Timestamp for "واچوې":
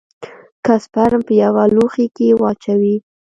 2.41-2.95